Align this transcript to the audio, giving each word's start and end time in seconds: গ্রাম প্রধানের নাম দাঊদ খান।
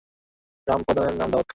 গ্রাম 0.67 0.81
প্রধানের 0.83 1.15
নাম 1.17 1.29
দাঊদ 1.31 1.41
খান। 1.41 1.49